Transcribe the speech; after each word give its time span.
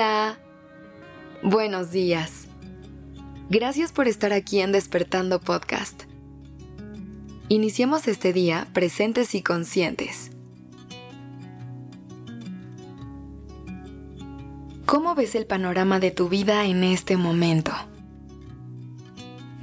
Hola. 0.00 0.38
Buenos 1.42 1.90
días. 1.90 2.46
Gracias 3.50 3.92
por 3.92 4.08
estar 4.08 4.32
aquí 4.32 4.60
en 4.60 4.72
Despertando 4.72 5.42
Podcast. 5.42 6.04
Iniciemos 7.50 8.08
este 8.08 8.32
día 8.32 8.66
presentes 8.72 9.34
y 9.34 9.42
conscientes. 9.42 10.30
¿Cómo 14.86 15.14
ves 15.14 15.34
el 15.34 15.44
panorama 15.44 16.00
de 16.00 16.10
tu 16.10 16.30
vida 16.30 16.64
en 16.64 16.82
este 16.82 17.18
momento? 17.18 17.72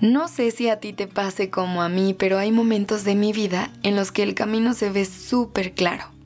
No 0.01 0.27
sé 0.27 0.51
si 0.51 0.69
a 0.69 0.79
ti 0.79 0.93
te 0.93 1.07
pase 1.07 1.49
como 1.49 1.81
a 1.81 1.89
mí, 1.89 2.13
pero 2.13 2.37
hay 2.37 2.51
momentos 2.51 3.03
de 3.05 3.15
mi 3.15 3.33
vida 3.33 3.71
en 3.81 3.95
los 3.95 4.11
que 4.11 4.21
el 4.21 4.35
camino 4.35 4.75
se 4.75 4.91
ve 4.91 5.05
súper 5.05 5.73
claro. 5.73 6.16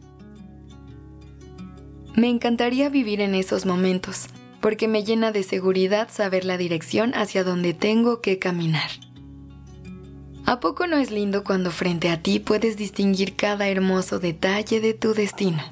Me 2.16 2.28
encantaría 2.28 2.90
vivir 2.90 3.22
en 3.22 3.36
esos 3.36 3.66
momentos, 3.66 4.28
porque 4.60 4.90
me 4.90 5.04
llena 5.04 5.32
de 5.32 5.44
seguridad 5.44 6.10
saber 6.12 6.44
la 6.44 6.58
dirección 6.58 7.14
hacia 7.16 7.44
donde 7.46 7.74
tengo 7.74 8.22
que 8.22 8.38
caminar. 8.38 8.90
¿A 10.46 10.60
poco 10.60 10.88
no 10.88 10.98
es 10.98 11.10
lindo 11.10 11.46
cuando 11.46 11.72
frente 11.72 12.10
a 12.10 12.22
ti 12.22 12.40
puedes 12.40 12.76
distinguir 12.76 13.38
cada 13.38 13.70
hermoso 13.70 14.20
detalle 14.20 14.82
de 14.82 14.94
tu 14.94 15.14
destino? 15.14 15.64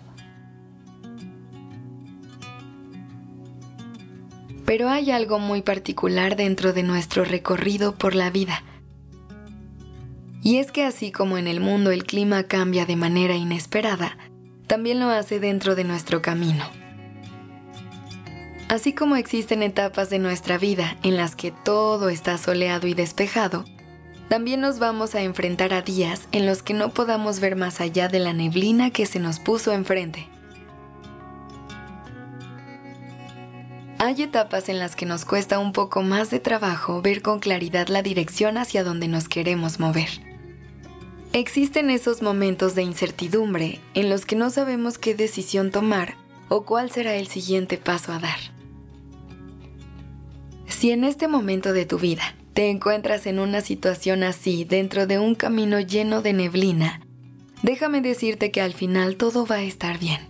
Pero 4.66 4.88
hay 4.88 5.11
algo 5.11 5.39
muy 5.39 5.61
particular 5.61 6.38
dentro 6.38 6.71
de 6.71 6.83
nuestro 6.83 7.25
recorrido 7.25 7.95
por 7.95 8.16
la 8.16 8.30
vida. 8.30 8.63
Y 10.41 10.58
es 10.58 10.71
que 10.71 10.85
así 10.85 11.11
como 11.11 11.38
en 11.38 11.47
el 11.47 11.59
mundo 11.59 11.91
el 11.91 12.06
clima 12.06 12.44
cambia 12.44 12.85
de 12.85 12.95
manera 12.95 13.35
inesperada, 13.35 14.17
también 14.70 15.00
lo 15.00 15.09
hace 15.09 15.39
dentro 15.39 15.73
de 15.73 15.84
nuestro 15.84 16.22
camino. 16.22 16.64
Así 18.70 18.94
como 18.94 19.16
existen 19.16 19.64
etapas 19.64 20.12
de 20.12 20.20
nuestra 20.20 20.59
vida 20.59 20.95
en 21.02 21.17
las 21.17 21.36
que 21.36 21.52
todo 21.52 22.09
está 22.09 22.38
soleado 22.38 22.86
y 22.86 22.94
despejado, 22.94 23.66
también 24.30 24.62
nos 24.62 24.78
vamos 24.78 25.16
a 25.16 25.22
enfrentar 25.22 25.73
a 25.73 25.81
días 25.81 26.28
en 26.31 26.45
los 26.45 26.62
que 26.62 26.75
no 26.75 26.92
podamos 26.92 27.40
ver 27.40 27.56
más 27.56 27.81
allá 27.81 28.09
de 28.09 28.20
la 28.20 28.31
neblina 28.31 28.92
que 28.92 29.08
se 29.08 29.20
nos 29.20 29.40
puso 29.40 29.73
enfrente. 29.73 30.30
Hay 33.97 34.22
etapas 34.22 34.70
en 34.70 34.78
las 34.78 34.95
que 34.95 35.08
nos 35.08 35.25
cuesta 35.25 35.58
un 35.58 35.73
poco 35.73 36.03
más 36.03 36.30
de 36.30 36.40
trabajo 36.40 37.02
ver 37.02 37.23
con 37.23 37.40
claridad 37.40 37.88
la 37.88 38.03
dirección 38.03 38.59
hacia 38.59 38.84
donde 38.84 39.08
nos 39.08 39.28
queremos 39.28 39.80
mover. 39.80 40.28
Existen 41.31 41.91
esos 41.91 42.23
momentos 42.23 42.73
de 42.73 42.81
incertidumbre 42.81 43.80
en 43.94 44.09
los 44.09 44.25
que 44.25 44.35
no 44.35 44.49
sabemos 44.49 44.97
qué 44.97 45.13
decisión 45.13 45.69
tomar 45.69 46.16
o 46.47 46.63
cuál 46.66 46.89
será 46.89 47.13
el 47.13 47.27
siguiente 47.27 47.77
paso 47.77 48.11
a 48.11 48.17
dar. 48.17 48.39
Si 50.66 50.89
en 50.89 51.03
este 51.03 51.27
momento 51.27 51.72
de 51.72 51.85
tu 51.85 52.00
vida 52.00 52.35
te 52.53 52.72
encuentras 52.72 53.27
en 53.27 53.38
una 53.38 53.61
situación 53.61 54.23
así 54.23 54.63
dentro 54.63 55.05
de 55.05 55.19
un 55.19 55.35
camino 55.35 55.80
lleno 55.80 56.23
de 56.23 56.33
neblina, 56.33 57.02
déjame 57.61 58.02
decirte 58.02 58.50
que 58.50 58.61
al 58.61 58.73
final 58.73 59.16
todo 59.16 59.45
va 59.45 59.57
a 59.57 59.63
estar 59.63 60.00
bien. 60.00 60.22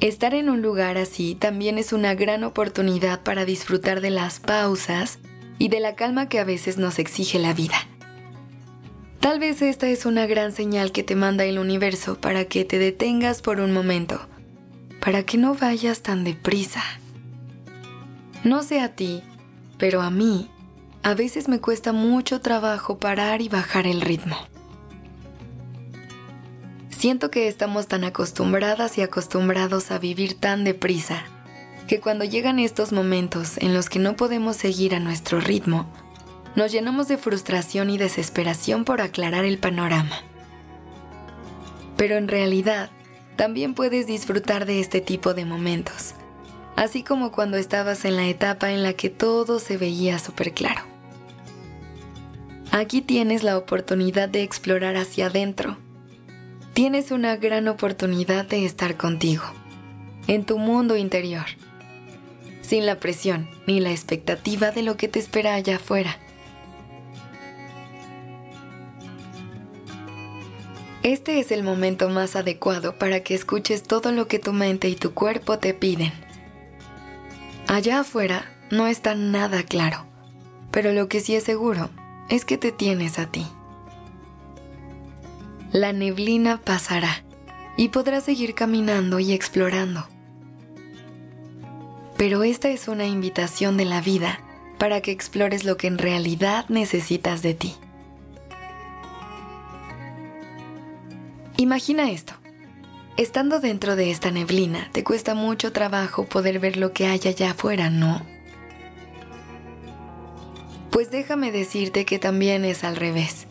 Estar 0.00 0.34
en 0.34 0.50
un 0.50 0.60
lugar 0.60 0.98
así 0.98 1.34
también 1.34 1.78
es 1.78 1.94
una 1.94 2.14
gran 2.14 2.44
oportunidad 2.44 3.22
para 3.22 3.46
disfrutar 3.46 4.02
de 4.02 4.10
las 4.10 4.40
pausas 4.40 5.20
y 5.58 5.68
de 5.68 5.80
la 5.80 5.94
calma 5.94 6.28
que 6.28 6.38
a 6.38 6.44
veces 6.44 6.76
nos 6.76 6.98
exige 6.98 7.38
la 7.38 7.54
vida. 7.54 7.78
Tal 9.28 9.40
vez 9.40 9.60
esta 9.60 9.86
es 9.88 10.06
una 10.06 10.26
gran 10.26 10.52
señal 10.52 10.90
que 10.90 11.02
te 11.02 11.14
manda 11.14 11.44
el 11.44 11.58
universo 11.58 12.18
para 12.18 12.46
que 12.46 12.64
te 12.64 12.78
detengas 12.78 13.42
por 13.42 13.60
un 13.60 13.74
momento, 13.74 14.18
para 15.02 15.22
que 15.24 15.36
no 15.36 15.54
vayas 15.54 16.00
tan 16.00 16.24
deprisa. 16.24 16.82
No 18.42 18.62
sé 18.62 18.80
a 18.80 18.94
ti, 18.94 19.22
pero 19.76 20.00
a 20.00 20.08
mí, 20.08 20.48
a 21.02 21.12
veces 21.12 21.46
me 21.46 21.60
cuesta 21.60 21.92
mucho 21.92 22.40
trabajo 22.40 22.96
parar 22.96 23.42
y 23.42 23.50
bajar 23.50 23.86
el 23.86 24.00
ritmo. 24.00 24.38
Siento 26.88 27.30
que 27.30 27.48
estamos 27.48 27.86
tan 27.86 28.04
acostumbradas 28.04 28.96
y 28.96 29.02
acostumbrados 29.02 29.90
a 29.90 29.98
vivir 29.98 30.40
tan 30.40 30.64
deprisa, 30.64 31.22
que 31.86 32.00
cuando 32.00 32.24
llegan 32.24 32.58
estos 32.58 32.92
momentos 32.92 33.58
en 33.58 33.74
los 33.74 33.90
que 33.90 33.98
no 33.98 34.16
podemos 34.16 34.56
seguir 34.56 34.94
a 34.94 35.00
nuestro 35.00 35.38
ritmo, 35.38 35.86
nos 36.58 36.72
llenamos 36.72 37.06
de 37.06 37.18
frustración 37.18 37.88
y 37.88 37.98
desesperación 37.98 38.84
por 38.84 39.00
aclarar 39.00 39.44
el 39.44 39.58
panorama. 39.58 40.16
Pero 41.96 42.16
en 42.16 42.26
realidad, 42.26 42.90
también 43.36 43.74
puedes 43.74 44.08
disfrutar 44.08 44.66
de 44.66 44.80
este 44.80 45.00
tipo 45.00 45.34
de 45.34 45.44
momentos, 45.44 46.14
así 46.74 47.04
como 47.04 47.30
cuando 47.30 47.58
estabas 47.58 48.04
en 48.04 48.16
la 48.16 48.26
etapa 48.26 48.72
en 48.72 48.82
la 48.82 48.92
que 48.94 49.08
todo 49.08 49.60
se 49.60 49.76
veía 49.76 50.18
súper 50.18 50.52
claro. 50.52 50.80
Aquí 52.72 53.02
tienes 53.02 53.44
la 53.44 53.56
oportunidad 53.56 54.28
de 54.28 54.42
explorar 54.42 54.96
hacia 54.96 55.26
adentro. 55.26 55.78
Tienes 56.74 57.12
una 57.12 57.36
gran 57.36 57.68
oportunidad 57.68 58.46
de 58.46 58.64
estar 58.64 58.96
contigo, 58.96 59.44
en 60.26 60.44
tu 60.44 60.58
mundo 60.58 60.96
interior, 60.96 61.46
sin 62.62 62.84
la 62.84 62.98
presión 62.98 63.48
ni 63.68 63.78
la 63.78 63.92
expectativa 63.92 64.72
de 64.72 64.82
lo 64.82 64.96
que 64.96 65.06
te 65.06 65.20
espera 65.20 65.54
allá 65.54 65.76
afuera. 65.76 66.18
Este 71.08 71.40
es 71.40 71.52
el 71.52 71.62
momento 71.62 72.10
más 72.10 72.36
adecuado 72.36 72.98
para 72.98 73.20
que 73.20 73.34
escuches 73.34 73.82
todo 73.82 74.12
lo 74.12 74.28
que 74.28 74.38
tu 74.38 74.52
mente 74.52 74.90
y 74.90 74.94
tu 74.94 75.14
cuerpo 75.14 75.58
te 75.58 75.72
piden. 75.72 76.12
Allá 77.66 78.00
afuera 78.00 78.44
no 78.70 78.86
está 78.86 79.14
nada 79.14 79.62
claro, 79.62 80.04
pero 80.70 80.92
lo 80.92 81.08
que 81.08 81.20
sí 81.20 81.34
es 81.34 81.44
seguro 81.44 81.88
es 82.28 82.44
que 82.44 82.58
te 82.58 82.72
tienes 82.72 83.18
a 83.18 83.24
ti. 83.24 83.46
La 85.72 85.94
neblina 85.94 86.60
pasará 86.60 87.24
y 87.78 87.88
podrás 87.88 88.24
seguir 88.24 88.54
caminando 88.54 89.18
y 89.18 89.32
explorando. 89.32 90.06
Pero 92.18 92.42
esta 92.42 92.68
es 92.68 92.86
una 92.86 93.06
invitación 93.06 93.78
de 93.78 93.86
la 93.86 94.02
vida 94.02 94.40
para 94.76 95.00
que 95.00 95.12
explores 95.12 95.64
lo 95.64 95.78
que 95.78 95.86
en 95.86 95.96
realidad 95.96 96.66
necesitas 96.68 97.40
de 97.40 97.54
ti. 97.54 97.76
Imagina 101.60 102.12
esto. 102.12 102.34
Estando 103.16 103.58
dentro 103.58 103.96
de 103.96 104.12
esta 104.12 104.30
neblina, 104.30 104.88
te 104.92 105.02
cuesta 105.02 105.34
mucho 105.34 105.72
trabajo 105.72 106.24
poder 106.24 106.60
ver 106.60 106.76
lo 106.76 106.92
que 106.92 107.06
hay 107.06 107.20
allá 107.26 107.50
afuera, 107.50 107.90
¿no? 107.90 108.24
Pues 110.92 111.10
déjame 111.10 111.50
decirte 111.50 112.04
que 112.04 112.20
también 112.20 112.64
es 112.64 112.84
al 112.84 112.94
revés. 112.94 113.48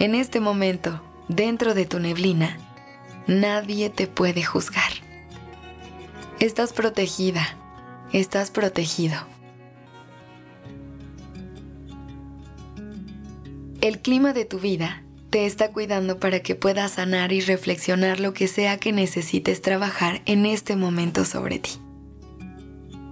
En 0.00 0.16
este 0.16 0.40
momento, 0.40 1.00
dentro 1.28 1.74
de 1.74 1.86
tu 1.86 2.00
neblina, 2.00 2.58
nadie 3.28 3.88
te 3.88 4.08
puede 4.08 4.42
juzgar. 4.42 4.90
Estás 6.40 6.72
protegida, 6.72 7.56
estás 8.12 8.50
protegido. 8.50 9.16
El 13.80 14.00
clima 14.00 14.32
de 14.32 14.44
tu 14.44 14.58
vida 14.58 15.04
te 15.30 15.46
está 15.46 15.72
cuidando 15.72 16.18
para 16.18 16.40
que 16.40 16.54
puedas 16.54 16.92
sanar 16.92 17.32
y 17.32 17.40
reflexionar 17.40 18.20
lo 18.20 18.32
que 18.32 18.48
sea 18.48 18.78
que 18.78 18.92
necesites 18.92 19.60
trabajar 19.60 20.22
en 20.24 20.46
este 20.46 20.76
momento 20.76 21.24
sobre 21.24 21.58
ti. 21.58 21.72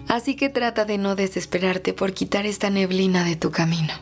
Así 0.08 0.36
que 0.36 0.48
trata 0.48 0.84
de 0.84 0.98
no 0.98 1.16
desesperarte 1.16 1.92
por 1.92 2.12
quitar 2.12 2.46
esta 2.46 2.70
neblina 2.70 3.24
de 3.24 3.36
tu 3.36 3.50
camino. 3.50 3.92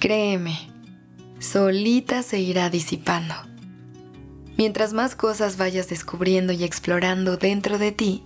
Créeme, 0.00 0.58
solita 1.38 2.22
se 2.22 2.40
irá 2.40 2.68
disipando. 2.68 3.34
Mientras 4.56 4.92
más 4.92 5.14
cosas 5.14 5.56
vayas 5.56 5.88
descubriendo 5.88 6.52
y 6.52 6.64
explorando 6.64 7.36
dentro 7.36 7.78
de 7.78 7.92
ti, 7.92 8.24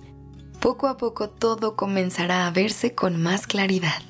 poco 0.61 0.89
a 0.89 0.97
poco 0.97 1.29
todo 1.29 1.77
comenzará 1.77 2.47
a 2.47 2.51
verse 2.51 2.95
con 2.95 3.21
más 3.21 3.47
claridad. 3.47 4.03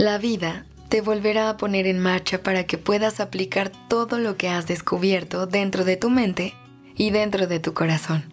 La 0.00 0.16
vida 0.16 0.64
te 0.88 1.02
volverá 1.02 1.50
a 1.50 1.58
poner 1.58 1.86
en 1.86 1.98
marcha 1.98 2.42
para 2.42 2.64
que 2.64 2.78
puedas 2.78 3.20
aplicar 3.20 3.70
todo 3.86 4.18
lo 4.18 4.38
que 4.38 4.48
has 4.48 4.66
descubierto 4.66 5.46
dentro 5.46 5.84
de 5.84 5.98
tu 5.98 6.08
mente 6.08 6.54
y 6.96 7.10
dentro 7.10 7.46
de 7.46 7.60
tu 7.60 7.74
corazón. 7.74 8.24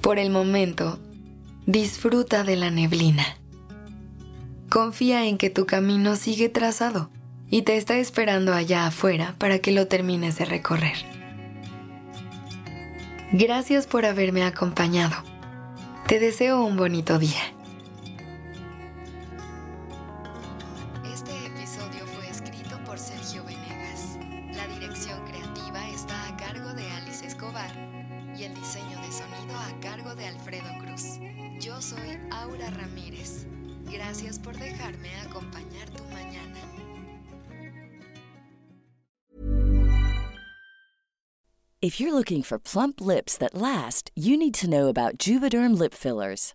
Por 0.00 0.18
el 0.18 0.30
momento, 0.30 0.98
disfruta 1.66 2.42
de 2.42 2.56
la 2.56 2.72
neblina. 2.72 3.24
Confía 4.68 5.24
en 5.24 5.38
que 5.38 5.50
tu 5.50 5.66
camino 5.66 6.16
sigue 6.16 6.48
trazado 6.48 7.10
y 7.48 7.62
te 7.62 7.76
está 7.76 7.98
esperando 7.98 8.54
allá 8.54 8.88
afuera 8.88 9.36
para 9.38 9.60
que 9.60 9.70
lo 9.70 9.86
termines 9.86 10.36
de 10.36 10.46
recorrer. 10.46 10.96
Gracias 13.30 13.86
por 13.86 14.04
haberme 14.04 14.42
acompañado. 14.42 15.14
Te 16.08 16.18
deseo 16.18 16.64
un 16.64 16.76
bonito 16.76 17.20
día. 17.20 17.53
La 24.66 24.80
dirección 24.80 25.22
creativa 25.26 25.90
está 25.90 26.26
a 26.26 26.36
cargo 26.38 26.72
de 26.72 26.90
Alice 26.92 27.26
Escobar 27.26 27.70
y 28.34 28.44
el 28.44 28.54
diseño 28.54 28.98
de 29.02 29.12
sonido 29.12 29.54
a 29.54 29.78
cargo 29.80 30.14
de 30.14 30.24
Alfredo 30.24 30.70
Cruz. 30.80 31.18
Yo 31.60 31.82
soy 31.82 32.18
Aura 32.30 32.70
Ramírez. 32.70 33.46
Gracias 33.92 34.38
por 34.38 34.56
dejarme 34.56 35.10
acompañar 35.20 35.90
tu 35.90 36.02
mañana. 36.04 36.58
If 41.82 42.00
you're 42.00 42.14
looking 42.14 42.42
for 42.42 42.58
plump 42.58 43.02
lips 43.02 43.36
that 43.36 43.54
last, 43.54 44.10
you 44.14 44.38
need 44.38 44.54
to 44.54 44.66
know 44.66 44.88
about 44.88 45.18
Juvederm 45.18 45.78
lip 45.78 45.92
fillers. 45.92 46.54